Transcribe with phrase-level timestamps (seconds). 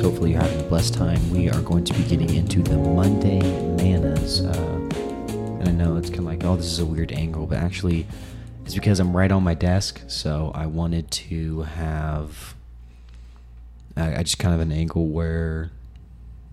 [0.00, 1.30] Hopefully, you're having a blessed time.
[1.30, 3.40] We are going to be getting into the Monday
[3.76, 4.40] Mannas.
[4.40, 4.88] Uh,
[5.60, 8.06] and I know it's kind of like, oh, this is a weird angle, but actually,
[8.64, 10.00] it's because I'm right on my desk.
[10.06, 12.54] So I wanted to have,
[13.94, 15.70] I, I just kind of an angle where,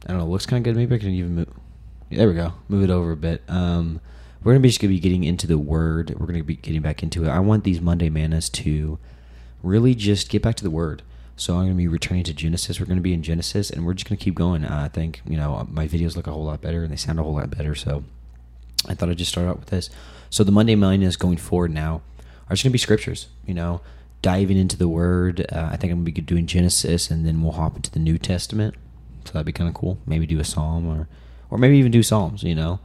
[0.05, 0.77] I don't know, looks kind of good.
[0.77, 1.49] Maybe I can even move.
[2.09, 2.51] There we go.
[2.67, 3.43] Move it over a bit.
[3.47, 4.01] Um,
[4.43, 6.13] we're gonna be just gonna be getting into the word.
[6.19, 7.29] We're gonna be getting back into it.
[7.29, 8.99] I want these Monday mannas to
[9.63, 11.01] really just get back to the word.
[11.37, 12.79] So I'm going to be returning to Genesis.
[12.79, 14.65] We're going to be in Genesis, and we're just going to keep going.
[14.65, 17.19] Uh, I think you know my videos look a whole lot better, and they sound
[17.19, 17.75] a whole lot better.
[17.75, 18.03] So
[18.87, 19.91] I thought I'd just start out with this.
[20.31, 22.01] So the Monday Mannas going forward now
[22.49, 23.27] are just going to be scriptures.
[23.45, 23.81] You know,
[24.23, 25.45] diving into the Word.
[25.51, 27.99] Uh, I think I'm going to be doing Genesis, and then we'll hop into the
[27.99, 28.73] New Testament.
[29.25, 29.99] So that'd be kind of cool.
[30.07, 31.07] Maybe do a psalm, or
[31.51, 32.41] or maybe even do psalms.
[32.41, 32.79] You know,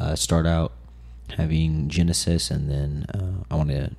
[0.00, 0.72] uh, start out
[1.36, 3.90] having Genesis, and then uh, I want to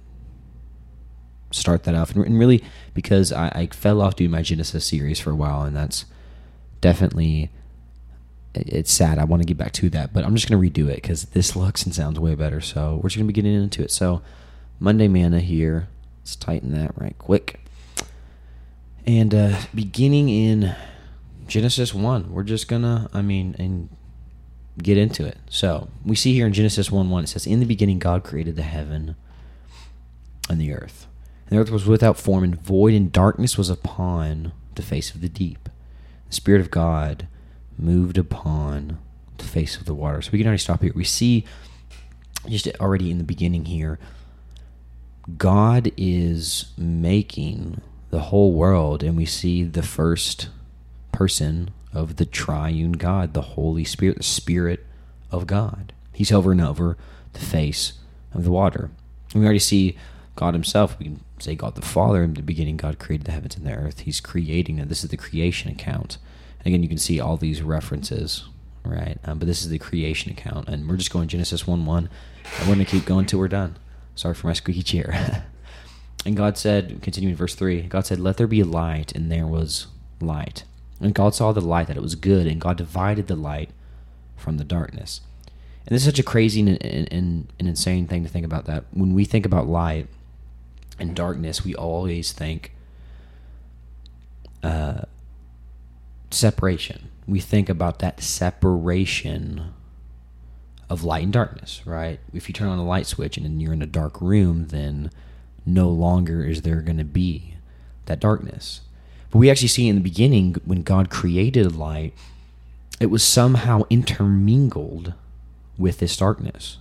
[1.52, 2.16] start that off.
[2.16, 5.75] And really, because I, I fell off doing my Genesis series for a while, and
[5.75, 6.06] that's
[6.81, 7.50] definitely
[8.53, 9.19] it's sad.
[9.19, 11.23] I want to get back to that, but I'm just going to redo it because
[11.25, 12.61] this looks and sounds way better.
[12.61, 13.91] So we're just going to be getting into it.
[13.91, 14.22] So
[14.80, 15.88] Monday Manna here.
[16.22, 17.59] Let's tighten that right quick.
[19.06, 20.75] And uh, beginning in
[21.47, 23.89] Genesis 1, we're just going to, I mean, and
[24.81, 25.38] get into it.
[25.50, 28.56] So we see here in Genesis 1 1, it says, In the beginning, God created
[28.56, 29.16] the heaven
[30.50, 31.08] and the earth.
[31.50, 35.22] And the earth was without form and void, and darkness was upon the face of
[35.22, 35.67] the deep.
[36.28, 37.28] The Spirit of God
[37.78, 39.00] moved upon
[39.38, 40.22] the face of the water.
[40.22, 40.91] So we can already stop here.
[40.94, 41.45] We see
[42.47, 44.00] just already in the beginning here,
[45.38, 50.50] God is making the whole world, and we see the first
[51.11, 54.86] person of the triune God, the Holy Spirit, the Spirit
[55.31, 55.94] of God.
[56.13, 56.97] He's hovering over
[57.34, 57.94] the face
[58.34, 58.90] of the water.
[59.34, 59.97] And we already see
[60.35, 60.97] God Himself.
[60.97, 62.23] We can say God the Father.
[62.23, 64.01] In the beginning, God created the heavens and the earth.
[64.01, 64.89] He's creating it.
[64.89, 66.17] This is the creation account.
[66.59, 68.45] And again, you can see all these references,
[68.83, 69.17] right?
[69.23, 70.67] Um, but this is the creation account.
[70.67, 72.09] And we're just going Genesis 1 1.
[72.59, 73.78] And we're going to keep going till we're done.
[74.16, 75.45] Sorry for my squeaky chair.
[76.25, 79.88] and God said, continuing verse 3, God said, Let there be light, and there was
[80.19, 80.63] light.
[80.99, 83.69] And God saw the light that it was good, and God divided the light
[84.35, 85.22] from the darkness.
[85.89, 88.83] And this is such a crazy and, and, and, insane thing to think about that.
[88.91, 90.07] When we think about light,
[90.99, 92.73] and darkness, we always think
[94.63, 95.01] uh,
[96.31, 97.09] separation.
[97.27, 99.73] We think about that separation
[100.89, 102.19] of light and darkness, right?
[102.33, 105.11] If you turn on a light switch and you're in a dark room, then
[105.65, 107.55] no longer is there going to be
[108.05, 108.81] that darkness.
[109.29, 112.13] But we actually see in the beginning when God created light,
[112.99, 115.13] it was somehow intermingled
[115.77, 116.77] with this darkness.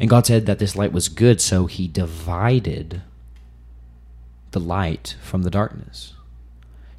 [0.00, 3.02] And God said that this light was good, so he divided
[4.52, 6.14] the light from the darkness.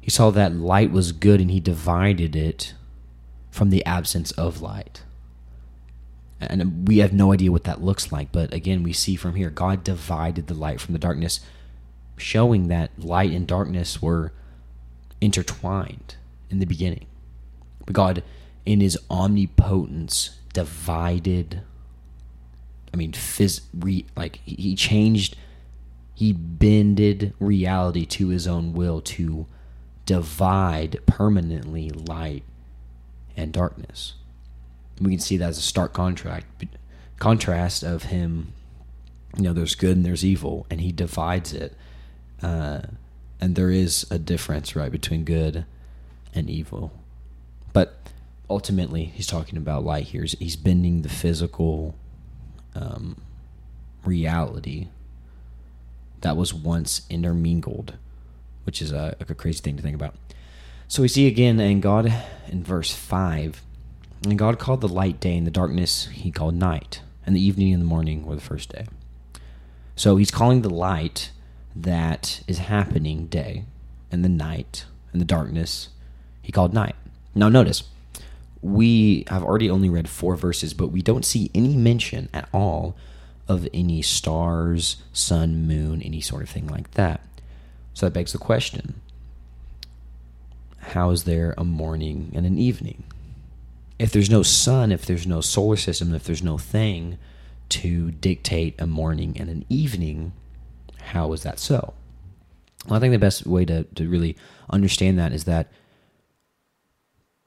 [0.00, 2.74] He saw that light was good and he divided it
[3.50, 5.02] from the absence of light.
[6.40, 9.50] And we have no idea what that looks like, but again, we see from here
[9.50, 11.40] God divided the light from the darkness,
[12.18, 14.32] showing that light and darkness were
[15.20, 16.16] intertwined
[16.50, 17.06] in the beginning.
[17.86, 18.22] But God,
[18.66, 21.62] in his omnipotence, divided.
[22.92, 25.36] I mean, phys- re- like he changed
[26.14, 29.46] he bended reality to his own will to
[30.06, 32.44] divide permanently light
[33.36, 34.14] and darkness.
[35.00, 36.46] We can see that as a stark contract,
[37.18, 38.52] contrast of him.
[39.36, 41.76] You know, there's good and there's evil, and he divides it.
[42.40, 42.82] Uh,
[43.40, 45.64] and there is a difference, right, between good
[46.32, 46.92] and evil.
[47.72, 47.98] But
[48.48, 50.24] ultimately, he's talking about light here.
[50.24, 51.96] He's bending the physical
[52.76, 53.20] um,
[54.04, 54.88] reality
[56.24, 57.94] that was once intermingled,
[58.64, 60.14] which is a, a crazy thing to think about.
[60.88, 62.12] So we see again, and God
[62.48, 63.62] in verse 5
[64.24, 67.74] and God called the light day, and the darkness he called night, and the evening
[67.74, 68.86] and the morning were the first day.
[69.96, 71.30] So he's calling the light
[71.76, 73.66] that is happening day,
[74.10, 75.90] and the night and the darkness
[76.40, 76.96] he called night.
[77.34, 77.84] Now notice,
[78.62, 82.96] we have already only read four verses, but we don't see any mention at all
[83.48, 87.20] of any stars, sun, moon, any sort of thing like that.
[87.92, 89.00] So that begs the question
[90.88, 93.04] how is there a morning and an evening?
[93.98, 97.18] If there's no sun, if there's no solar system, if there's no thing
[97.70, 100.32] to dictate a morning and an evening,
[101.00, 101.94] how is that so?
[102.86, 104.36] Well, I think the best way to, to really
[104.68, 105.68] understand that is that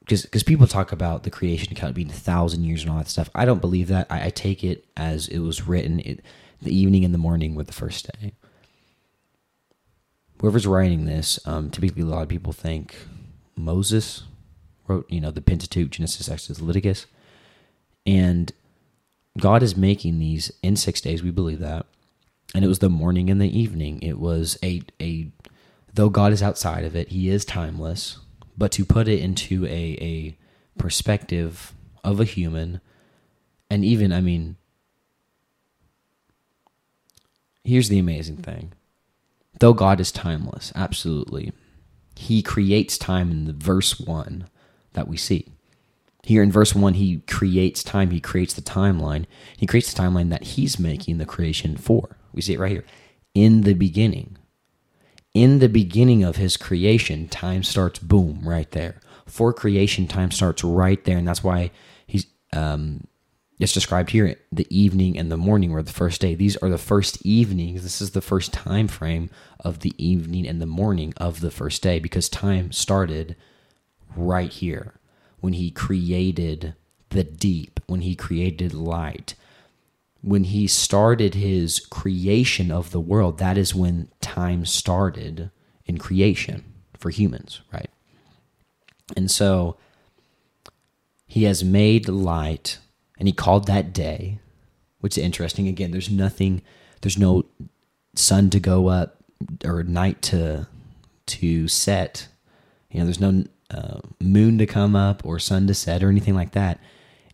[0.08, 3.30] because people talk about the creation account being a thousand years and all that stuff.
[3.34, 4.06] I don't believe that.
[4.10, 6.20] I, I take it as it was written it,
[6.62, 8.32] the evening and the morning with the first day.
[10.40, 12.96] Whoever's writing this, um, typically a lot of people think
[13.56, 14.22] Moses
[14.86, 17.06] wrote, you know, the Pentateuch, Genesis, Exodus, Leviticus.
[18.06, 18.52] And
[19.38, 21.22] God is making these in six days.
[21.22, 21.86] We believe that.
[22.54, 24.00] And it was the morning and the evening.
[24.00, 25.30] It was a, a
[25.92, 28.18] though God is outside of it, he is timeless.
[28.58, 30.36] But to put it into a, a
[30.76, 31.72] perspective
[32.02, 32.80] of a human,
[33.70, 34.56] and even, I mean,
[37.62, 38.72] here's the amazing thing.
[39.60, 41.52] Though God is timeless, absolutely,
[42.16, 44.48] he creates time in the verse 1
[44.94, 45.52] that we see.
[46.24, 49.26] Here in verse 1, he creates time, he creates the timeline.
[49.56, 52.16] He creates the timeline that he's making the creation for.
[52.32, 52.84] We see it right here.
[53.34, 54.37] In the beginning.
[55.34, 59.00] In the beginning of his creation, time starts boom right there.
[59.26, 61.18] For creation, time starts right there.
[61.18, 61.70] And that's why
[62.06, 63.06] he's um,
[63.58, 66.34] it's described here the evening and the morning were the first day.
[66.34, 67.82] These are the first evenings.
[67.82, 69.30] This is the first time frame
[69.60, 73.36] of the evening and the morning of the first day because time started
[74.16, 74.94] right here
[75.40, 76.74] when he created
[77.10, 79.34] the deep, when he created light,
[80.22, 85.50] when he started his creation of the world, that is when time started
[85.86, 86.64] in creation
[86.98, 87.90] for humans, right?
[89.16, 89.76] And so
[91.26, 92.78] he has made light
[93.18, 94.40] and he called that day,
[95.00, 95.68] which is interesting.
[95.68, 96.62] Again, there's nothing,
[97.00, 97.44] there's no
[98.14, 99.16] sun to go up
[99.64, 100.66] or night to
[101.26, 102.28] to set.
[102.90, 106.34] You know, there's no uh, moon to come up or sun to set or anything
[106.34, 106.80] like that.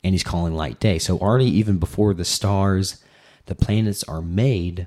[0.05, 0.99] And he's calling light day.
[0.99, 3.03] So already even before the stars,
[3.47, 4.87] the planets are made,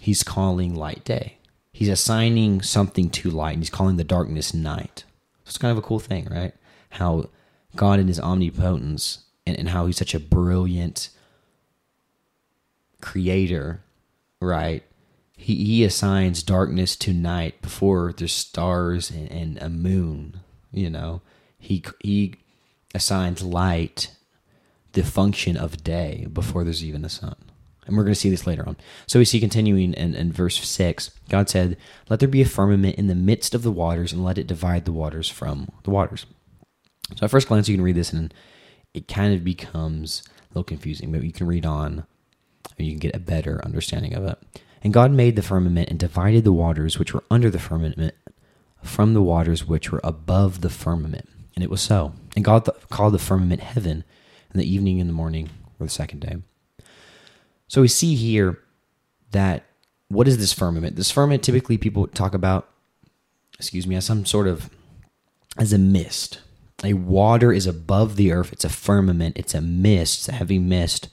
[0.00, 1.38] he's calling light day.
[1.72, 5.04] He's assigning something to light and he's calling the darkness night.
[5.44, 6.54] So it's kind of a cool thing, right?
[6.90, 7.30] How
[7.74, 11.08] God in his omnipotence and, and how he's such a brilliant
[13.00, 13.82] creator,
[14.40, 14.84] right?
[15.36, 20.40] he, he assigns darkness to night before there's stars and, and a moon.
[20.72, 21.22] You know,
[21.58, 22.36] he he
[22.94, 24.10] assigns light
[24.92, 27.36] the function of day before there's even a sun.
[27.86, 28.76] And we're going to see this later on.
[29.06, 31.76] So we see continuing in, in verse 6, God said,
[32.08, 34.86] Let there be a firmament in the midst of the waters, and let it divide
[34.86, 36.24] the waters from the waters.
[37.16, 38.32] So at first glance, you can read this, and
[38.94, 42.06] it kind of becomes a little confusing, but you can read on,
[42.78, 44.38] and you can get a better understanding of it.
[44.82, 48.14] And God made the firmament and divided the waters which were under the firmament
[48.82, 51.28] from the waters which were above the firmament.
[51.54, 52.12] And it was so.
[52.34, 54.04] And God th- called the firmament heaven,
[54.50, 56.36] and the evening and the morning were the second day.
[57.68, 58.58] So we see here
[59.30, 59.64] that
[60.08, 60.96] what is this firmament?
[60.96, 62.68] This firmament typically people talk about,
[63.58, 64.70] excuse me, as some sort of
[65.58, 66.40] as a mist.
[66.82, 68.52] A water is above the earth.
[68.52, 69.38] It's a firmament.
[69.38, 70.20] It's a mist.
[70.20, 71.08] It's a heavy mist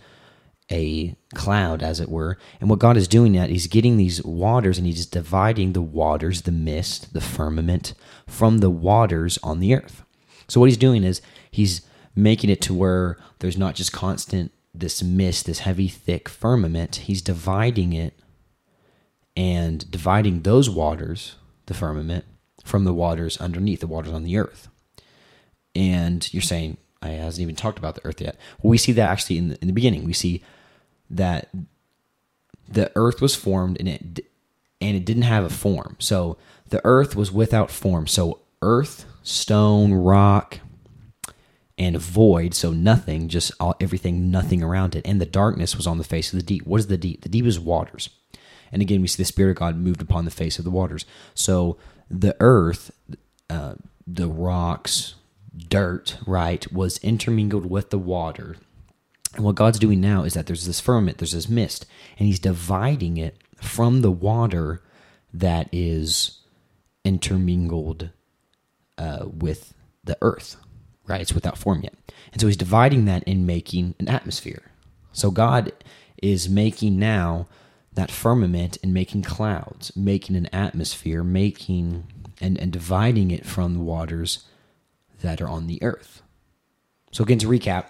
[0.72, 2.38] a cloud, as it were.
[2.60, 6.44] And what God is doing that, He's getting these waters and He's dividing the waters,
[6.44, 7.94] the mist, the firmament,
[8.26, 10.04] from the waters on the earth.
[10.48, 11.82] So what He's doing is He's
[12.16, 16.98] making it to where there's not just constant this mist, this heavy, thick firmament.
[16.98, 18.18] He's dividing it
[19.36, 21.36] and dividing those waters,
[21.66, 22.26] the firmament,
[22.64, 24.68] from the waters underneath, the waters on the earth.
[25.76, 28.38] And you're saying, I hasn't even talked about the earth yet.
[28.62, 30.04] Well, we see that actually in the, in the beginning.
[30.06, 30.44] We see
[31.10, 31.50] that
[32.68, 34.26] the earth was formed and it
[34.80, 35.96] and it didn't have a form.
[36.00, 36.38] So
[36.70, 38.08] the earth was without form.
[38.08, 40.60] So earth, stone, rock,
[41.78, 45.06] and void, so nothing, just all, everything, nothing around it.
[45.08, 46.66] And the darkness was on the face of the deep.
[46.66, 47.22] What is the deep?
[47.22, 48.10] The deep is waters.
[48.72, 51.06] And again, we see the Spirit of God moved upon the face of the waters.
[51.34, 51.78] So
[52.10, 52.92] the earth,
[53.50, 53.76] uh,
[54.08, 55.16] the rocks,
[55.70, 58.56] dirt, right, was intermingled with the water
[59.36, 61.86] and what God's doing now is that there's this firmament, there's this mist,
[62.18, 64.82] and He's dividing it from the water
[65.34, 66.40] that is
[67.06, 68.10] intermingled
[69.02, 70.58] uh, with the earth,
[71.08, 71.22] right?
[71.22, 71.94] It's without form yet.
[72.32, 74.72] And so He's dividing that and making an atmosphere.
[75.12, 75.72] So God
[76.22, 77.48] is making now
[77.94, 82.06] that firmament and making clouds, making an atmosphere, making
[82.40, 84.46] and, and dividing it from the waters
[85.22, 86.22] that are on the earth.
[87.12, 87.88] So, again, to recap,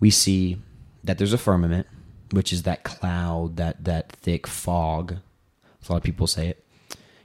[0.00, 0.58] we see
[1.02, 1.86] that there's a firmament,
[2.30, 5.16] which is that cloud, that that thick fog.
[5.88, 6.64] A lot of people say it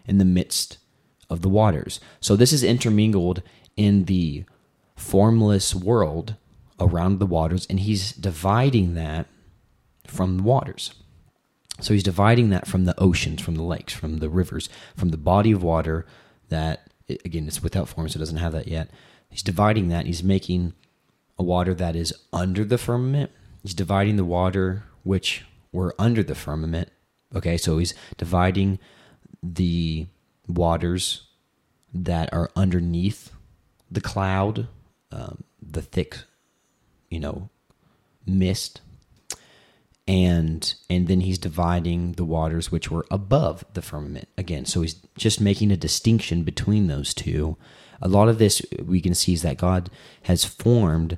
[0.05, 0.79] in the midst
[1.29, 1.99] of the waters.
[2.19, 3.41] So this is intermingled
[3.75, 4.45] in the
[4.95, 6.35] formless world
[6.79, 9.27] around the waters, and he's dividing that
[10.05, 10.93] from the waters.
[11.79, 15.17] So he's dividing that from the oceans, from the lakes, from the rivers, from the
[15.17, 16.05] body of water
[16.49, 18.89] that, again, it's without form, so it doesn't have that yet.
[19.29, 20.05] He's dividing that.
[20.05, 20.73] He's making
[21.37, 23.31] a water that is under the firmament
[23.67, 25.43] He's dividing the water which
[25.73, 26.89] were under the firmament.
[27.35, 28.79] Okay, so he's dividing
[29.43, 30.07] the
[30.47, 31.27] waters
[31.93, 33.31] that are underneath
[33.89, 34.67] the cloud,
[35.11, 36.17] um, the thick,
[37.09, 37.49] you know,
[38.25, 38.81] mist.
[40.07, 44.65] And and then he's dividing the waters which were above the firmament again.
[44.65, 47.57] So he's just making a distinction between those two.
[48.01, 49.89] A lot of this we can see is that god
[50.23, 51.17] has formed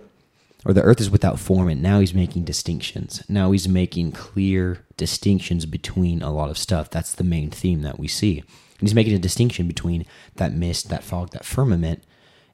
[0.65, 3.24] or the earth is without form and now he's making distinctions.
[3.29, 6.89] Now he's making clear distinctions between a lot of stuff.
[6.89, 8.43] That's the main theme that we see
[8.79, 10.05] and he's making a distinction between
[10.36, 12.03] that mist that fog that firmament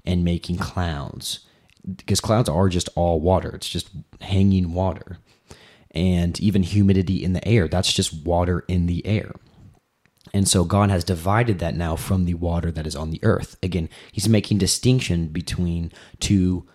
[0.06, 1.40] and making clouds
[1.98, 3.90] because clouds are just all water it's just
[4.22, 5.20] hanging water
[5.96, 7.68] and even humidity in the air.
[7.68, 9.32] That's just water in the air.
[10.34, 13.58] And so God has divided that now from the water that is on the earth.
[13.64, 16.68] Again, he's making distinction between two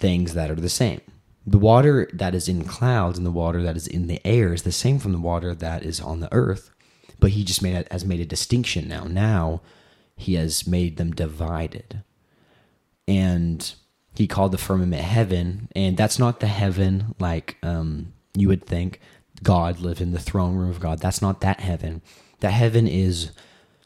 [0.00, 1.00] things that are the same.
[1.46, 4.62] The water that is in clouds and the water that is in the air is
[4.62, 6.70] the same from the water that is on the earth,
[7.20, 9.04] but he just made has made a distinction now.
[9.04, 9.60] Now
[10.16, 12.02] he has made them divided.
[13.06, 13.74] And
[14.14, 19.00] he called the firmament heaven, and that's not the heaven like um, you would think
[19.42, 21.00] God live in the throne room of God.
[21.00, 22.00] That's not that heaven.
[22.40, 23.32] That heaven is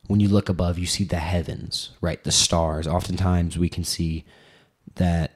[0.07, 2.23] when you look above, you see the heavens, right?
[2.23, 2.87] The stars.
[2.87, 4.25] Oftentimes we can see
[4.97, 5.33] that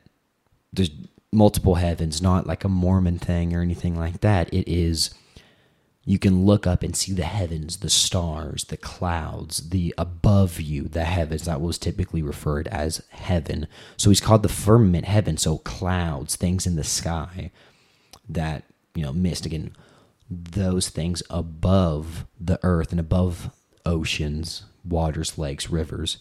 [0.72, 0.90] there's
[1.32, 4.52] multiple heavens, not like a Mormon thing or anything like that.
[4.52, 5.10] It is
[6.04, 10.84] you can look up and see the heavens, the stars, the clouds, the above you,
[10.84, 11.44] the heavens.
[11.44, 13.68] That was typically referred as heaven.
[13.96, 15.36] So he's called the firmament heaven.
[15.36, 17.52] So clouds, things in the sky
[18.28, 19.74] that you know, mist again,
[20.30, 23.50] those things above the earth and above
[23.84, 26.18] oceans, waters, lakes, rivers.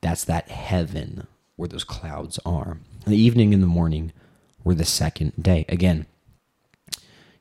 [0.00, 2.78] That's that heaven where those clouds are.
[3.04, 4.12] And the evening and the morning
[4.62, 5.64] were the second day.
[5.68, 6.06] Again,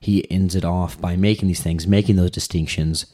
[0.04, 3.06] he ends it off by making these things, making those distinctions,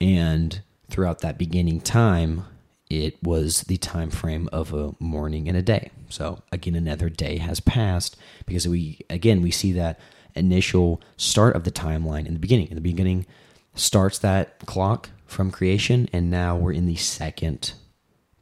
[0.00, 2.44] and throughout that beginning time,
[2.88, 5.90] it was the time frame of a morning and a day.
[6.08, 10.00] So again, another day has passed because we again we see that
[10.34, 12.68] initial start of the timeline in the beginning.
[12.68, 13.26] In the beginning
[13.74, 17.72] starts that clock from creation, and now we're in the second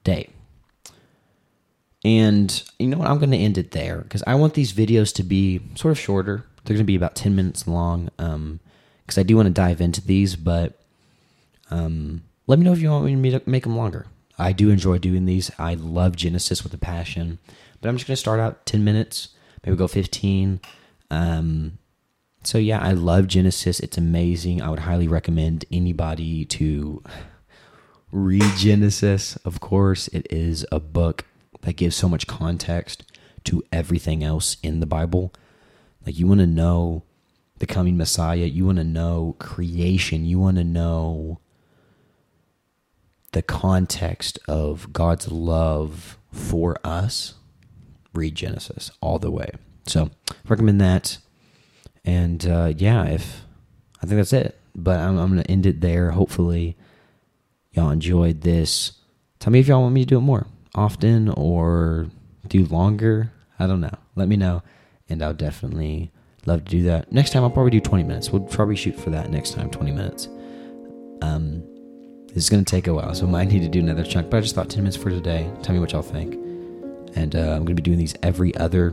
[0.03, 0.31] day.
[2.05, 3.09] And you know what?
[3.09, 5.99] I'm going to end it there because I want these videos to be sort of
[5.99, 6.45] shorter.
[6.69, 8.61] They're going to be about 10 minutes long because um,
[9.17, 10.79] I do want to dive into these, but
[11.71, 14.05] um, let me know if you want me to make them longer.
[14.39, 15.51] I do enjoy doing these.
[15.59, 17.39] I love Genesis with a passion,
[17.81, 19.29] but I'm just going to start out 10 minutes,
[19.65, 20.61] maybe go 15.
[21.11, 21.79] Um,
[22.43, 23.81] so yeah, I love Genesis.
[23.81, 24.61] It's amazing.
[24.61, 27.03] I would highly recommend anybody to
[28.13, 29.37] read Genesis.
[29.37, 31.25] Of course, it is a book
[31.63, 33.11] that gives so much context
[33.45, 35.33] to everything else in the Bible.
[36.05, 37.05] Like you want to know
[37.59, 41.41] the coming Messiah, you want to know creation, you want to know
[43.33, 47.35] the context of God's love for us.
[48.15, 49.51] Read Genesis all the way.
[49.87, 50.11] So
[50.49, 51.19] recommend that.
[52.05, 53.43] And uh, yeah, if
[54.03, 54.59] I think that's it.
[54.75, 56.13] But I'm, I'm going to end it there.
[56.13, 56.77] Hopefully,
[57.73, 58.93] y'all enjoyed this.
[59.41, 62.09] Tell me if y'all want me to do it more often or
[62.47, 63.33] do longer.
[63.59, 63.97] I don't know.
[64.15, 64.63] Let me know.
[65.09, 66.11] And I'll definitely
[66.47, 67.11] love to do that.
[67.13, 68.31] Next time, I'll probably do 20 minutes.
[68.31, 70.29] We'll probably shoot for that next time, 20 minutes.
[71.23, 71.63] Um,
[72.29, 74.31] this is going to take a while, so I might need to do another chunk.
[74.31, 75.51] But I just thought 10 minutes for today.
[75.63, 76.35] Tell me what y'all think.
[77.17, 78.91] And uh, I'm going to be doing these every other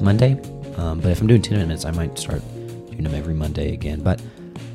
[0.00, 0.40] Monday.
[0.76, 2.42] Um, but if I'm doing 10 minutes, I might start
[2.90, 4.02] doing them every Monday again.
[4.02, 4.22] But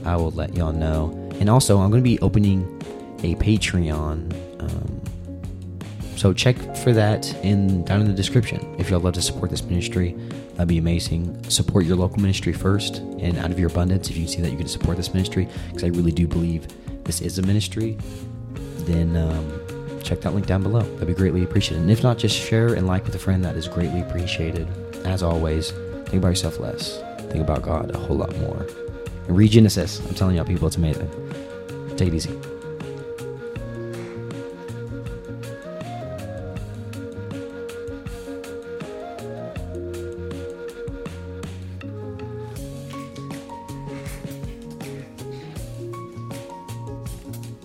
[0.05, 1.11] I will let y'all know.
[1.39, 2.63] And also, I'm going to be opening
[3.19, 4.33] a Patreon.
[4.61, 5.01] Um,
[6.17, 8.75] so check for that in down in the description.
[8.79, 10.15] If y'all love to support this ministry,
[10.55, 11.43] that'd be amazing.
[11.49, 14.57] Support your local ministry first, and out of your abundance, if you see that you
[14.57, 16.67] can support this ministry, because I really do believe
[17.03, 17.97] this is a ministry,
[18.79, 20.81] then um, check that link down below.
[20.81, 21.81] That'd be greatly appreciated.
[21.81, 23.45] And if not, just share and like with a friend.
[23.45, 24.67] That is greatly appreciated.
[25.05, 25.71] As always,
[26.05, 26.99] think about yourself less.
[27.29, 28.65] Think about God a whole lot more.
[29.27, 29.99] And read Genesis.
[29.99, 31.09] I'm telling y'all, people, it's amazing.
[31.95, 32.56] Take it easy.